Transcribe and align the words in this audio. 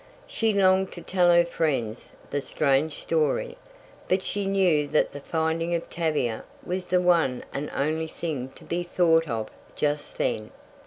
She 0.25 0.51
longed 0.51 0.91
to 0.93 1.01
tell 1.03 1.31
her 1.31 1.45
friends 1.45 2.13
the 2.31 2.41
strange 2.41 3.03
story, 3.03 3.55
but 4.09 4.23
she 4.23 4.47
knew 4.47 4.87
that 4.87 5.11
the 5.11 5.19
finding 5.19 5.75
of 5.75 5.87
Tavia 5.91 6.43
was 6.65 6.87
the 6.87 6.99
one 6.99 7.43
and 7.53 7.69
only 7.75 8.07
thing 8.07 8.49
to 8.55 8.63
be 8.63 8.81
thought 8.81 9.29
of 9.29 9.49
just 9.75 10.17
then. 10.17 10.49